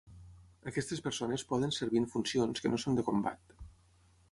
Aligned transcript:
Aquestes 0.71 1.03
persones 1.07 1.43
poden 1.51 1.75
servir 1.77 2.01
en 2.05 2.09
funcions 2.15 2.65
que 2.65 2.73
no 2.75 2.83
són 2.87 3.01
de 3.01 3.07
combat. 3.13 3.57